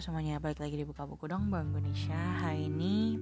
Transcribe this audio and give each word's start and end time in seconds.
Semuanya, 0.00 0.40
balik 0.40 0.64
lagi 0.64 0.80
di 0.80 0.88
Buka 0.88 1.04
Buku 1.04 1.28
dong 1.28 1.52
Bang 1.52 1.76
Indonesia. 1.76 2.16
Hari 2.16 2.72
ini 2.72 3.20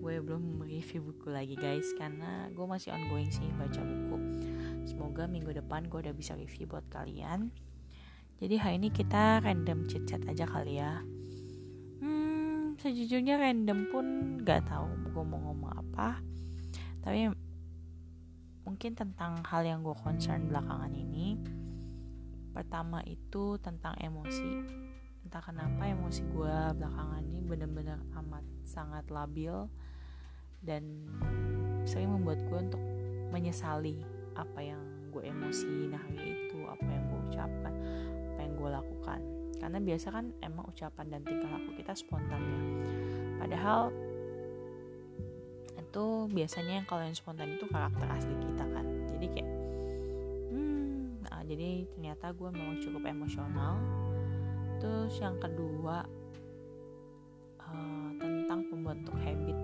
gue 0.00 0.14
belum 0.24 0.64
review 0.64 1.04
buku 1.04 1.28
lagi 1.28 1.52
guys 1.52 1.84
Karena 2.00 2.48
gue 2.48 2.64
masih 2.64 2.96
ongoing 2.96 3.28
sih 3.28 3.44
baca 3.60 3.84
buku. 3.84 4.16
Semoga 4.88 5.28
minggu 5.28 5.52
depan 5.52 5.84
gue 5.84 6.00
udah 6.00 6.16
bisa 6.16 6.32
review 6.32 6.64
buat 6.64 6.88
kalian. 6.88 7.52
Jadi 8.40 8.56
hari 8.56 8.80
ini 8.80 8.88
kita 8.88 9.44
random 9.44 9.84
chit-chat 9.84 10.24
aja 10.24 10.48
kali 10.48 10.80
ya. 10.80 11.04
Hmm, 12.00 12.80
sejujurnya 12.80 13.36
random 13.36 13.92
pun 13.92 14.04
gak 14.48 14.64
tahu 14.64 14.88
gue 15.12 15.24
mau 15.28 15.52
ngomong 15.52 15.76
apa. 15.76 16.24
Tapi 17.04 17.36
mungkin 18.64 18.96
tentang 18.96 19.44
hal 19.44 19.60
yang 19.60 19.84
gue 19.84 19.92
concern 19.92 20.48
belakangan 20.48 20.88
ini. 20.88 21.36
Pertama 22.56 23.04
itu 23.04 23.60
tentang 23.60 23.92
emosi 24.00 24.87
entah 25.28 25.44
kenapa 25.44 25.84
emosi 25.84 26.24
gue 26.32 26.56
belakangan 26.80 27.20
ini 27.20 27.44
bener-bener 27.44 28.00
amat 28.16 28.40
sangat 28.64 29.04
labil 29.12 29.68
dan 30.64 31.04
sering 31.84 32.16
membuat 32.16 32.40
gue 32.48 32.56
untuk 32.56 32.80
menyesali 33.28 34.08
apa 34.32 34.56
yang 34.64 34.80
gue 35.12 35.28
emosi 35.28 35.92
hari 35.92 36.48
itu 36.48 36.64
apa 36.64 36.88
yang 36.88 37.04
gue 37.12 37.20
ucapkan 37.28 37.74
apa 38.32 38.40
yang 38.40 38.52
gue 38.56 38.70
lakukan. 38.72 39.20
Karena 39.60 39.78
biasa 39.84 40.06
kan 40.08 40.32
emang 40.40 40.64
ucapan 40.64 41.06
dan 41.12 41.20
tingkah 41.20 41.50
laku 41.52 41.76
kita 41.76 41.92
spontan 41.92 42.40
ya. 42.40 42.60
Padahal 43.44 43.92
itu 45.76 46.06
biasanya 46.32 46.80
yang 46.80 46.86
kalau 46.88 47.04
yang 47.04 47.12
spontan 47.12 47.52
itu 47.52 47.68
karakter 47.68 48.08
asli 48.16 48.32
kita 48.32 48.64
kan. 48.64 48.86
Jadi 49.12 49.26
kayak 49.28 49.50
hmm 50.56 51.20
nah 51.20 51.44
jadi 51.44 51.84
ternyata 51.92 52.32
gue 52.32 52.48
memang 52.48 52.80
cukup 52.80 53.04
emosional 53.04 53.76
terus 54.78 55.14
yang 55.18 55.36
kedua 55.42 56.06
uh, 57.62 58.10
tentang 58.18 58.66
pembentuk 58.70 59.14
habit. 59.20 59.58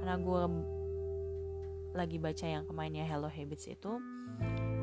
Karena 0.00 0.14
gue 0.16 0.42
lagi 1.96 2.16
baca 2.20 2.46
yang 2.46 2.64
kemainnya 2.68 3.04
Hello 3.08 3.28
Habits 3.28 3.66
itu 3.68 3.98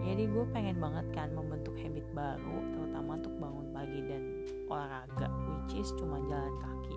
jadi 0.06 0.30
gue 0.30 0.46
pengen 0.54 0.78
banget 0.78 1.06
kan 1.18 1.34
membentuk 1.34 1.74
habit 1.82 2.06
baru 2.14 2.58
terutama 2.78 3.18
untuk 3.18 3.34
bangun 3.42 3.68
pagi 3.74 4.00
dan 4.06 4.22
olahraga 4.70 5.28
which 5.50 5.82
is 5.82 5.90
cuma 5.98 6.22
jalan 6.30 6.54
kaki. 6.62 6.96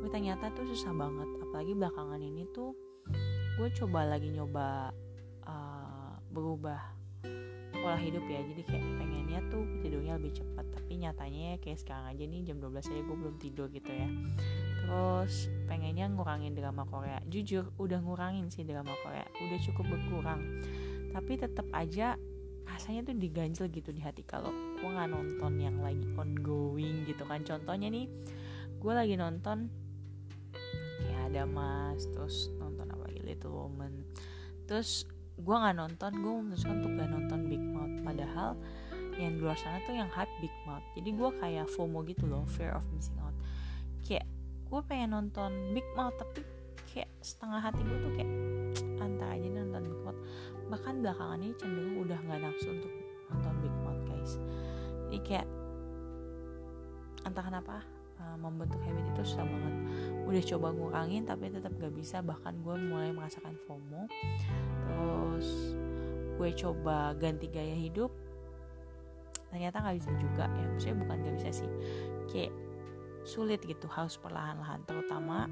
Tapi 0.00 0.08
ternyata 0.08 0.48
tuh 0.56 0.64
susah 0.64 0.96
banget 0.96 1.28
apalagi 1.44 1.72
belakangan 1.76 2.20
ini 2.24 2.48
tuh 2.56 2.72
gue 3.60 3.68
coba 3.76 4.08
lagi 4.08 4.32
nyoba 4.32 4.88
uh, 5.44 6.16
berubah 6.32 6.99
pola 7.80 7.96
hidup 7.96 8.24
ya. 8.28 8.40
Jadi 8.44 8.62
kayak 8.68 8.86
pengennya 9.00 9.40
tuh 9.48 9.64
tidurnya 9.80 10.20
lebih 10.20 10.32
cepat 10.36 10.66
tapi 10.70 10.92
nyatanya 11.00 11.40
ya 11.54 11.56
kayak 11.58 11.78
sekarang 11.80 12.06
aja 12.12 12.24
nih 12.28 12.40
jam 12.44 12.56
12 12.60 12.76
aja 12.92 13.02
gue 13.02 13.16
belum 13.16 13.36
tidur 13.40 13.66
gitu 13.72 13.90
ya. 13.90 14.08
Terus 14.84 15.34
pengennya 15.70 16.06
ngurangin 16.12 16.52
drama 16.52 16.84
Korea. 16.84 17.18
Jujur 17.26 17.72
udah 17.78 17.98
ngurangin 18.02 18.52
sih 18.52 18.66
drama 18.66 18.92
Korea. 19.00 19.24
Udah 19.38 19.58
cukup 19.64 19.86
berkurang. 19.86 20.40
Tapi 21.10 21.32
tetap 21.40 21.66
aja 21.74 22.14
rasanya 22.66 23.10
tuh 23.10 23.16
diganjel 23.18 23.66
gitu 23.70 23.90
di 23.90 24.02
hati. 24.02 24.22
Kalau 24.22 24.50
gue 24.50 24.90
nggak 24.90 25.10
nonton 25.10 25.52
yang 25.58 25.78
lagi 25.78 26.06
ongoing 26.14 27.06
gitu 27.06 27.22
kan. 27.26 27.42
Contohnya 27.42 27.90
nih 27.90 28.06
gue 28.80 28.92
lagi 28.92 29.14
nonton 29.14 29.68
ya 31.06 31.28
ada 31.28 31.44
mas 31.44 32.06
terus 32.10 32.50
nonton 32.58 32.86
apa 32.90 33.10
lagi? 33.10 33.20
Little 33.22 33.54
Woman. 33.54 34.06
Terus 34.66 35.06
gue 35.40 35.56
nggak 35.56 35.76
nonton 35.76 36.10
gue 36.20 36.32
memutuskan 36.32 36.84
untuk 36.84 36.92
gak 37.00 37.10
nonton 37.10 37.40
Big 37.48 37.62
Mouth. 37.62 37.94
Padahal 38.04 38.50
yang 39.20 39.36
di 39.36 39.40
luar 39.44 39.58
sana 39.58 39.80
tuh 39.84 39.92
yang 39.96 40.08
hype 40.12 40.32
Big 40.40 40.54
Mouth. 40.64 40.84
Jadi 40.96 41.10
gue 41.12 41.30
kayak 41.40 41.66
FOMO 41.72 42.00
gitu 42.08 42.24
loh 42.28 42.44
fear 42.48 42.72
of 42.76 42.84
missing 42.92 43.16
out. 43.20 43.34
Kayak 44.04 44.28
gue 44.70 44.80
pengen 44.86 45.12
nonton 45.16 45.76
Big 45.76 45.84
Mouth 45.96 46.16
tapi 46.16 46.40
kayak 46.92 47.10
setengah 47.20 47.60
hati 47.60 47.80
gue 47.84 47.98
tuh 48.00 48.12
kayak 48.16 48.30
antara 49.00 49.36
aja 49.36 49.48
nonton 49.48 49.82
Big 49.84 50.00
Mouth. 50.04 50.20
Bahkan 50.70 50.94
belakangan 51.04 51.38
ini 51.42 51.54
cenderung 51.58 51.96
udah 52.04 52.18
nggak 52.20 52.40
nafsu 52.40 52.68
untuk 52.70 52.92
nonton 53.28 53.54
Big 53.60 53.74
Mouth 53.84 54.02
guys. 54.08 54.32
Jadi 55.10 55.18
kayak 55.26 55.46
entah 57.28 57.44
kenapa 57.44 57.84
uh, 58.16 58.36
membentuk 58.40 58.80
habit 58.80 59.04
itu 59.12 59.22
susah 59.24 59.44
banget 59.44 59.74
udah 60.30 60.42
coba 60.46 60.68
ngurangin 60.70 61.26
tapi 61.26 61.50
tetap 61.50 61.74
gak 61.76 61.90
bisa. 61.90 62.22
Bahkan 62.22 62.62
gue 62.62 62.74
mulai 62.86 63.10
merasakan 63.10 63.58
FOMO. 63.66 64.06
Terus 64.86 65.48
gue 66.38 66.50
coba 66.54 67.12
ganti 67.18 67.50
gaya 67.50 67.74
hidup. 67.74 68.14
Ternyata 69.50 69.82
nggak 69.82 69.96
bisa 69.98 70.10
juga 70.22 70.46
ya. 70.46 70.64
Maksudnya 70.70 70.96
bukan 71.02 71.16
gak 71.26 71.34
bisa 71.42 71.50
sih. 71.50 71.70
Kayak 72.30 72.54
sulit 73.26 73.60
gitu 73.66 73.90
harus 73.90 74.14
perlahan-lahan. 74.22 74.86
Terutama 74.86 75.50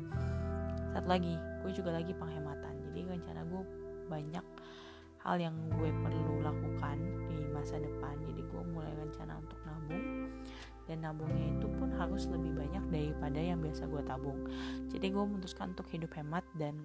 satu 0.95 1.09
lagi 1.11 1.35
gue 1.67 1.73
juga 1.75 1.99
lagi 1.99 2.15
penghematan. 2.15 2.79
Jadi 2.89 3.01
rencana 3.11 3.43
gue 3.51 3.63
banyak 4.07 4.47
hal 5.27 5.37
yang 5.43 5.59
gue 5.75 5.91
perlu 5.91 6.39
lakukan 6.41 6.97
di 7.27 7.51
masa 7.51 7.83
depan. 7.83 8.15
Jadi 8.23 8.47
gue 8.47 8.63
mulai 8.71 8.95
rencana 8.95 9.43
untuk 9.43 9.59
nabung 9.67 10.31
dan 10.89 11.05
nabungnya 11.05 11.61
itu 11.61 11.69
pun 11.77 11.93
harus 11.95 12.25
lebih 12.33 12.57
banyak 12.57 12.85
daripada 12.89 13.37
yang 13.37 13.61
biasa 13.61 13.85
gue 13.87 14.03
tabung. 14.09 14.41
Jadi 14.89 15.07
gue 15.13 15.23
memutuskan 15.23 15.77
untuk 15.77 15.87
hidup 15.93 16.11
hemat 16.17 16.43
dan 16.57 16.81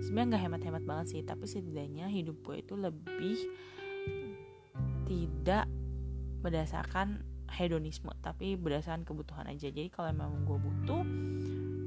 sebenarnya 0.00 0.34
nggak 0.34 0.44
hemat-hemat 0.48 0.82
banget 0.88 1.06
sih 1.12 1.22
tapi 1.22 1.44
setidaknya 1.44 2.08
hidup 2.08 2.40
gue 2.40 2.64
itu 2.64 2.74
lebih 2.74 3.38
tidak 5.04 5.68
berdasarkan 6.40 7.20
hedonisme 7.52 8.08
tapi 8.24 8.56
berdasarkan 8.56 9.04
kebutuhan 9.04 9.46
aja. 9.52 9.68
Jadi 9.68 9.92
kalau 9.92 10.10
memang 10.16 10.48
gue 10.48 10.58
butuh 10.58 11.04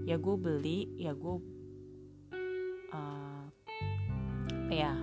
ya 0.06 0.22
gue 0.22 0.36
beli 0.38 0.94
ya 1.02 1.18
gue 1.18 1.36
uh, 2.94 3.44
ya 4.70 4.94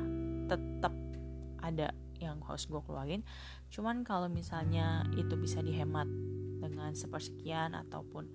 tetap 0.46 0.94
ada 1.60 1.92
harus 2.53 2.66
gue 2.66 2.81
keluarin. 2.83 3.22
Cuman 3.71 4.03
kalau 4.03 4.27
misalnya 4.27 5.06
itu 5.15 5.38
bisa 5.38 5.62
dihemat 5.62 6.06
dengan 6.61 6.93
sepersekian 6.93 7.72
ataupun 7.72 8.28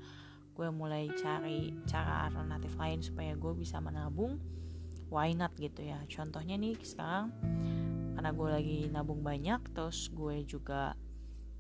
gue 0.56 0.70
mulai 0.72 1.12
cari 1.20 1.76
cara 1.84 2.32
alternatif 2.32 2.74
lain 2.80 3.04
supaya 3.04 3.36
gue 3.36 3.54
bisa 3.54 3.84
menabung 3.84 4.40
why 5.12 5.36
not 5.36 5.52
gitu 5.60 5.84
ya. 5.84 6.00
Contohnya 6.08 6.56
nih 6.56 6.80
sekarang 6.80 7.36
karena 8.16 8.32
gue 8.32 8.50
lagi 8.50 8.80
nabung 8.90 9.20
banyak 9.22 9.60
terus 9.76 10.08
gue 10.10 10.48
juga 10.48 10.96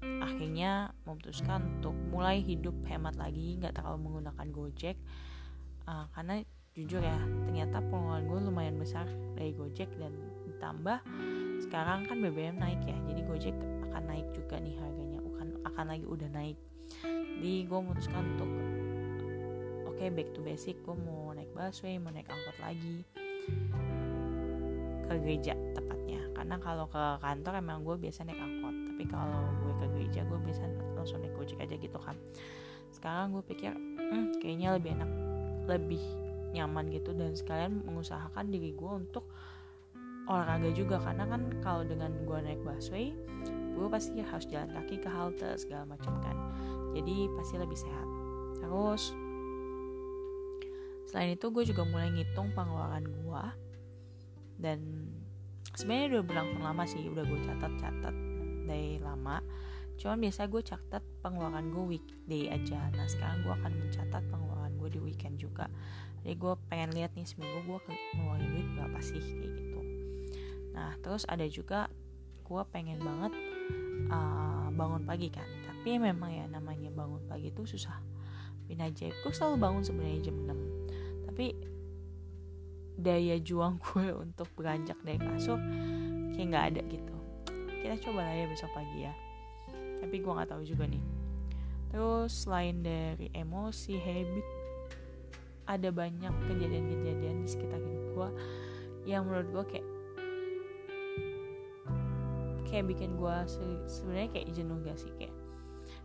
akhirnya 0.05 0.93
memutuskan 1.03 1.79
untuk 1.79 1.95
mulai 2.13 2.39
hidup 2.39 2.73
hemat 2.87 3.19
lagi 3.19 3.59
nggak 3.59 3.75
terlalu 3.75 4.09
menggunakan 4.09 4.47
gojek. 4.49 4.97
Uh, 5.85 6.09
karena 6.17 6.41
jujur 6.75 6.99
ya 6.99 7.15
ternyata 7.47 7.79
pengeluaran 7.79 8.27
gue 8.27 8.39
lumayan 8.51 8.75
besar 8.75 9.07
dari 9.39 9.55
gojek 9.55 9.87
dan 9.95 10.11
ditambah 10.43 10.99
sekarang 11.63 12.07
kan 12.07 12.17
BBM 12.19 12.59
naik 12.59 12.81
ya 12.83 12.97
jadi 13.07 13.21
Gojek 13.23 13.55
akan 13.91 14.03
naik 14.11 14.27
juga 14.35 14.59
nih 14.59 14.75
harganya 14.75 15.19
akan 15.23 15.47
akan 15.63 15.85
lagi 15.87 16.05
udah 16.07 16.29
naik. 16.31 16.57
Jadi 17.05 17.53
gue 17.67 17.79
memutuskan 17.79 18.23
untuk 18.35 18.51
oke 19.87 19.95
okay, 19.95 20.09
back 20.11 20.31
to 20.31 20.39
basic 20.43 20.75
gue 20.83 20.95
mau 20.95 21.31
naik 21.35 21.51
busway 21.55 21.99
mau 21.99 22.11
naik 22.11 22.27
angkot 22.27 22.57
lagi. 22.59 22.97
Ke 25.05 25.13
gereja 25.21 25.53
tepatnya 25.77 26.21
karena 26.33 26.55
kalau 26.59 26.85
ke 26.89 27.03
kantor 27.21 27.53
emang 27.61 27.83
gue 27.83 27.95
biasa 27.99 28.25
naik 28.25 28.39
angkot 28.41 28.75
tapi 28.95 29.03
kalau 29.11 29.43
gue 29.63 29.73
ke 29.79 29.85
gereja 29.99 30.21
gue 30.25 30.39
biasa 30.39 30.63
langsung 30.97 31.19
naik 31.21 31.35
gojek 31.37 31.59
aja 31.61 31.75
gitu 31.77 31.99
kan. 31.99 32.15
Sekarang 32.91 33.35
gue 33.35 33.43
pikir 33.47 33.71
hmm, 33.75 34.39
kayaknya 34.41 34.75
lebih 34.75 34.91
enak 34.97 35.11
lebih 35.65 36.03
nyaman 36.55 36.87
gitu 36.87 37.11
dan 37.11 37.35
sekalian 37.35 37.83
mengusahakan 37.83 38.47
diri 38.47 38.71
gue 38.71 38.91
untuk 38.91 39.27
olahraga 40.25 40.69
juga 40.73 40.97
karena 40.97 41.29
kan 41.29 41.41
kalau 41.61 41.85
dengan 41.85 42.09
gue 42.25 42.37
naik 42.41 42.61
busway 42.65 43.13
gue 43.75 43.87
pasti 43.91 44.23
harus 44.23 44.47
jalan 44.47 44.71
kaki 44.71 45.03
ke 45.03 45.09
halte 45.11 45.51
segala 45.59 45.83
macam 45.83 46.15
kan. 46.23 46.35
Jadi 46.95 47.27
pasti 47.35 47.55
lebih 47.59 47.75
sehat. 47.75 48.07
Terus 48.63 49.11
selain 51.11 51.35
itu 51.35 51.47
gue 51.51 51.63
juga 51.67 51.83
mulai 51.83 52.09
ngitung 52.09 52.55
pengeluaran 52.55 53.03
gue 53.03 53.45
dan 54.63 54.79
sebenarnya 55.75 56.17
udah 56.17 56.23
berlangsung 56.23 56.63
lama 56.63 56.83
sih 56.87 57.03
udah 57.03 57.23
gue 57.27 57.39
catat-catat 57.43 58.15
dari 58.63 58.97
lama. 59.03 59.43
Cuman 59.99 60.23
biasa 60.23 60.47
gue 60.47 60.61
catat 60.63 61.03
pengeluaran 61.19 61.67
gue 61.71 61.99
weekday 61.99 62.47
aja. 62.47 62.79
Nah 62.95 63.07
sekarang 63.11 63.43
gue 63.43 63.53
akan 63.53 63.71
mencatat 63.75 64.23
pengeluaran 64.31 64.73
gue 64.79 64.89
di 64.95 64.99
weekend 65.03 65.35
juga. 65.35 65.67
Jadi 66.23 66.35
gue 66.39 66.53
pengen 66.71 66.95
lihat 66.95 67.11
nih 67.13 67.27
seminggu 67.27 67.59
gue 67.67 67.79
ngeluarin 68.15 68.49
duit 68.55 68.67
berapa 68.79 68.99
sih 69.03 69.19
kayak 69.19 69.51
gitu 69.51 69.94
Nah 70.75 70.99
terus 70.99 71.23
ada 71.25 71.47
juga 71.47 71.87
gue 72.45 72.61
pengen 72.69 73.01
banget 73.01 73.33
uh, 74.11 74.67
bangun 74.75 75.07
pagi 75.07 75.31
kan. 75.31 75.47
Tapi 75.65 75.97
memang 75.97 76.29
ya 76.29 76.45
namanya 76.51 76.91
bangun 76.91 77.23
pagi 77.25 77.49
itu 77.49 77.63
susah. 77.65 77.97
Bin 78.65 78.81
ajaib 78.81 79.13
Gue 79.21 79.29
selalu 79.29 79.61
bangun 79.61 79.83
sebenarnya 79.85 80.25
jam 80.25 80.41
6 80.49 81.29
Tapi 81.29 81.45
daya 82.97 83.37
juang 83.37 83.77
gue 83.85 84.09
untuk 84.17 84.49
beranjak 84.57 84.97
dari 85.05 85.21
kasur 85.21 85.59
kayak 86.35 86.47
nggak 86.51 86.65
ada 86.75 86.81
gitu. 86.91 87.15
Kita 87.79 87.95
coba 88.09 88.27
lah 88.27 88.35
ya 88.35 88.45
besok 88.51 88.71
pagi 88.75 88.99
ya. 89.07 89.13
Tapi 90.03 90.15
gue 90.19 90.31
nggak 90.35 90.49
tahu 90.51 90.63
juga 90.67 90.83
nih. 90.89 91.03
Terus 91.95 92.31
selain 92.43 92.83
dari 92.83 93.31
emosi 93.31 93.95
habit 93.95 94.47
ada 95.65 95.89
banyak 95.89 96.33
kejadian-kejadian 96.51 97.41
di 97.41 97.47
sekitar 97.49 97.79
hidup 97.79 98.05
gue 98.13 98.29
yang 99.05 99.25
menurut 99.25 99.47
gue 99.49 99.63
kayak 99.77 99.87
kayak 102.65 102.85
bikin 102.89 103.15
gue 103.15 103.35
se- 103.45 103.85
sebenarnya 103.87 104.29
kayak 104.35 104.47
jenuh 104.51 104.77
gak 104.83 104.97
sih? 104.99 105.11
Kayak 105.15 105.35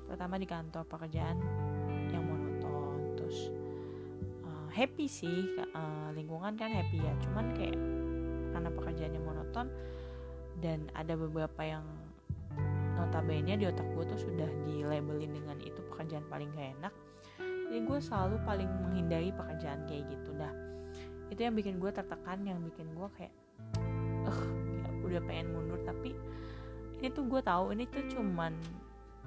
terutama 0.06 0.34
di 0.36 0.46
kantor 0.46 0.84
pekerjaan 0.90 1.38
yang 2.10 2.24
monoton 2.26 3.14
terus 3.14 3.48
uh, 4.44 4.68
happy 4.70 5.06
sih 5.06 5.54
uh, 5.74 6.10
lingkungan 6.14 6.54
kan 6.54 6.70
happy 6.70 7.00
ya. 7.00 7.14
Cuman 7.24 7.56
kayak 7.56 7.76
karena 8.50 8.70
pekerjaannya 8.70 9.20
monoton 9.22 9.66
dan 10.60 10.86
ada 10.92 11.16
beberapa 11.16 11.62
yang 11.64 11.84
notabene 13.00 13.56
di 13.56 13.64
otak 13.64 13.86
gue 13.96 14.04
tuh 14.04 14.20
sudah 14.20 14.50
di 14.68 14.84
labelin 14.84 15.32
dengan 15.32 15.56
itu 15.64 15.80
pekerjaan 15.90 16.26
paling 16.28 16.52
gak 16.54 16.76
enak. 16.80 16.94
Jadi 17.70 17.86
gue 17.86 17.98
selalu 18.02 18.36
paling 18.42 18.70
menghindari 18.82 19.30
pekerjaan 19.30 19.86
kayak 19.86 20.10
gitu. 20.10 20.34
Dah 20.34 20.70
itu 21.30 21.46
yang 21.46 21.54
bikin 21.54 21.78
gue 21.78 21.90
tertekan 21.94 22.42
yang 22.42 22.58
bikin 22.58 22.90
gue 22.90 23.08
kayak 23.14 23.34
udah 25.10 25.22
pengen 25.26 25.52
mundur 25.52 25.80
tapi 25.82 26.14
ini 27.00 27.08
tuh 27.10 27.26
gue 27.26 27.40
tahu 27.42 27.74
ini 27.74 27.84
tuh 27.90 28.04
cuman 28.12 28.54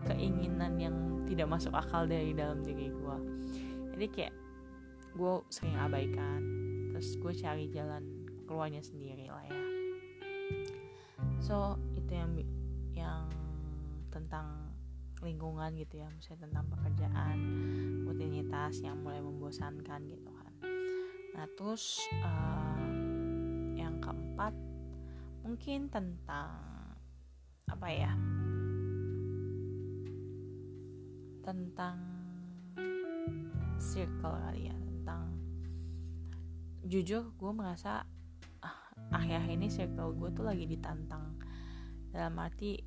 keinginan 0.07 0.79
yang 0.79 0.95
tidak 1.27 1.47
masuk 1.51 1.73
akal 1.75 2.07
dari 2.07 2.31
dalam 2.31 2.63
diri 2.63 2.89
gue 2.91 3.17
jadi 3.93 4.07
kayak 4.09 4.35
gue 5.13 5.33
sering 5.53 5.77
abaikan 5.77 6.41
terus 6.93 7.17
gue 7.17 7.33
cari 7.37 7.69
jalan 7.69 8.23
keluarnya 8.45 8.81
sendiri 8.85 9.29
lah 9.29 9.43
ya. 9.49 9.59
So 11.41 11.77
itu 11.97 12.11
yang 12.13 12.31
yang 12.93 13.25
tentang 14.13 14.73
lingkungan 15.23 15.73
gitu 15.79 16.03
ya 16.03 16.07
misalnya 16.11 16.51
tentang 16.51 16.65
pekerjaan 16.69 17.37
rutinitas 18.05 18.83
yang 18.83 18.99
mulai 19.01 19.23
membosankan 19.23 20.05
gitu 20.05 20.29
kan. 20.29 20.53
Nah 21.33 21.45
terus 21.57 22.03
uh, 22.21 22.87
yang 23.73 23.97
keempat 24.03 24.53
mungkin 25.43 25.91
tentang 25.91 26.55
apa 27.67 27.87
ya 27.91 28.11
tentang 31.43 31.99
circle 33.75 34.39
kali 34.39 34.71
ya 34.71 34.75
tentang 34.79 35.35
jujur 36.87 37.35
gue 37.35 37.51
merasa 37.51 38.07
ah, 38.63 38.79
akhir-akhir 39.11 39.51
ini 39.55 39.67
circle 39.67 40.15
gue 40.15 40.29
tuh 40.31 40.47
lagi 40.47 40.63
ditantang. 40.67 41.35
Dalam 42.11 42.39
arti 42.39 42.79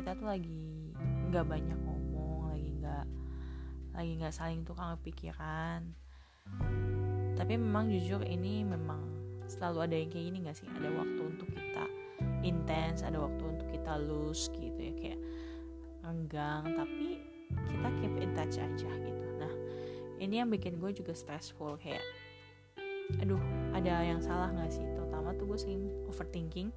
kita 0.00 0.16
tuh 0.16 0.28
lagi 0.28 0.92
nggak 1.28 1.44
banyak 1.44 1.78
ngomong 1.80 2.52
lagi 2.52 2.70
nggak 2.80 3.06
lagi 3.92 4.12
nggak 4.20 4.34
saling 4.36 4.64
tukang 4.64 4.96
pikiran. 5.04 5.92
Tapi 7.36 7.52
memang 7.60 7.92
jujur 7.92 8.24
ini 8.24 8.64
memang 8.64 9.15
selalu 9.46 9.78
ada 9.90 9.96
yang 9.96 10.10
kayak 10.10 10.24
gini 10.30 10.38
gak 10.46 10.56
sih? 10.58 10.68
Ada 10.70 10.88
waktu 10.92 11.20
untuk 11.22 11.48
kita 11.50 11.84
intens 12.46 13.02
ada 13.02 13.18
waktu 13.18 13.42
untuk 13.42 13.66
kita 13.74 13.98
loose 13.98 14.48
gitu 14.54 14.78
ya 14.78 14.94
kayak 14.94 15.20
renggang 16.06 16.62
tapi 16.78 17.26
kita 17.50 17.88
keep 17.98 18.14
in 18.22 18.30
touch 18.38 18.56
aja 18.62 18.90
gitu. 18.90 19.26
Nah 19.42 19.52
ini 20.22 20.38
yang 20.38 20.48
bikin 20.50 20.78
gue 20.78 20.94
juga 20.94 21.12
stressful 21.12 21.74
kayak 21.82 22.02
aduh 23.22 23.42
ada 23.74 24.02
yang 24.02 24.22
salah 24.22 24.50
gak 24.54 24.70
sih? 24.70 24.86
Terutama 24.86 25.34
tuh 25.34 25.46
gue 25.50 25.58
sering 25.58 25.82
overthinking 26.06 26.70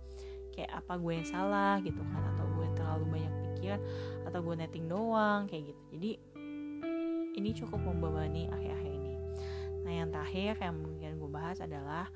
kayak 0.54 0.74
apa 0.74 0.98
gue 0.98 1.14
yang 1.14 1.28
salah 1.30 1.78
gitu 1.86 2.02
kan 2.02 2.24
atau 2.36 2.46
gue 2.58 2.68
terlalu 2.74 3.06
banyak 3.20 3.34
pikiran 3.54 3.82
atau 4.26 4.40
gue 4.42 4.56
netting 4.58 4.86
doang 4.90 5.46
kayak 5.46 5.70
gitu. 5.70 5.82
Jadi 5.98 6.12
ini 7.38 7.50
cukup 7.54 7.80
membebani 7.80 8.50
akhir-akhir 8.50 8.92
ini. 8.92 9.16
Nah 9.86 9.92
yang 9.94 10.10
terakhir 10.10 10.58
yang 10.60 10.76
mungkin 10.82 11.22
gue 11.22 11.30
bahas 11.30 11.62
adalah 11.62 12.10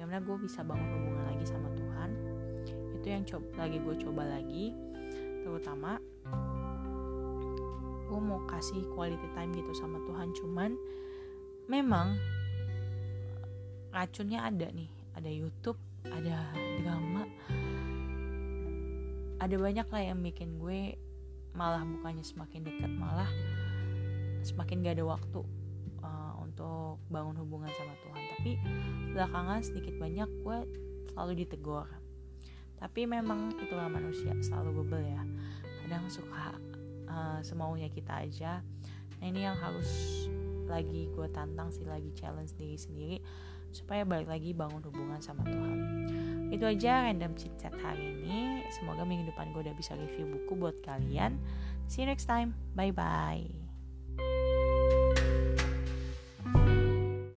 bagaimana 0.00 0.24
gue 0.24 0.48
bisa 0.48 0.64
bangun 0.64 0.96
hubungan 0.96 1.28
lagi 1.28 1.44
sama 1.44 1.68
Tuhan. 1.76 2.10
Itu 2.96 3.04
yang 3.04 3.24
coba 3.28 3.68
lagi 3.68 3.76
gue 3.84 3.94
coba 4.00 4.22
lagi. 4.32 4.72
Terutama 5.44 6.00
gue 8.08 8.20
mau 8.24 8.40
kasih 8.48 8.80
quality 8.96 9.28
time 9.36 9.52
gitu 9.52 9.76
sama 9.76 10.00
Tuhan. 10.08 10.32
Cuman 10.32 10.72
memang 11.68 12.16
racunnya 13.92 14.40
ada 14.40 14.72
nih. 14.72 14.88
Ada 15.20 15.28
YouTube 15.28 15.76
ada 16.08 16.48
drama. 16.80 17.28
Ada 19.36 19.56
banyak 19.60 19.84
lah 19.84 20.00
yang 20.00 20.24
bikin 20.24 20.56
gue 20.56 20.96
malah 21.52 21.84
bukannya 21.84 22.24
semakin 22.24 22.64
dekat 22.64 22.88
malah 22.96 23.28
semakin 24.40 24.80
gak 24.80 24.96
ada 24.96 25.04
waktu 25.04 25.44
untuk 26.60 27.00
bangun 27.08 27.36
hubungan 27.40 27.72
sama 27.72 27.96
Tuhan. 28.04 28.22
Tapi 28.36 28.50
belakangan 29.16 29.64
sedikit 29.64 29.96
banyak 29.96 30.28
gue 30.44 30.58
selalu 31.16 31.32
ditegur. 31.44 31.88
Tapi 32.76 33.08
memang 33.08 33.56
itulah 33.56 33.88
manusia 33.88 34.36
selalu 34.44 34.84
bebel 34.84 35.08
ya. 35.08 35.22
Kadang 35.84 36.04
suka 36.12 36.56
uh, 37.08 37.40
semaunya 37.40 37.88
kita 37.88 38.28
aja. 38.28 38.60
Nah 39.20 39.24
ini 39.24 39.48
yang 39.48 39.56
harus 39.56 39.88
lagi 40.68 41.08
gue 41.10 41.26
tantang 41.32 41.72
sih 41.72 41.82
lagi 41.88 42.12
challenge 42.14 42.54
diri 42.54 42.78
sendiri 42.78 43.18
supaya 43.74 44.06
balik 44.06 44.30
lagi 44.30 44.52
bangun 44.52 44.84
hubungan 44.84 45.18
sama 45.24 45.42
Tuhan. 45.48 45.78
Itu 46.52 46.68
aja 46.68 47.08
random 47.08 47.32
chit 47.40 47.56
chat 47.56 47.74
hari 47.80 48.20
ini. 48.20 48.64
Semoga 48.76 49.02
minggu 49.08 49.32
depan 49.32 49.50
gue 49.56 49.64
udah 49.64 49.76
bisa 49.76 49.96
review 49.96 50.28
buku 50.28 50.52
buat 50.60 50.76
kalian. 50.84 51.40
See 51.88 52.04
you 52.04 52.08
next 52.08 52.28
time. 52.28 52.52
Bye 52.76 52.92
bye 52.92 53.69